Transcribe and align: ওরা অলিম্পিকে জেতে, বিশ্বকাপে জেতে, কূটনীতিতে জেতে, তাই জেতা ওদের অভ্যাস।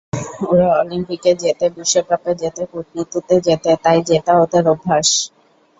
ওরা 0.47 0.67
অলিম্পিকে 0.79 1.31
জেতে, 1.41 1.65
বিশ্বকাপে 1.75 2.31
জেতে, 2.41 2.63
কূটনীতিতে 2.71 3.35
জেতে, 3.45 3.71
তাই 3.83 3.99
জেতা 4.09 4.33
ওদের 4.43 4.63
অভ্যাস। 4.67 5.07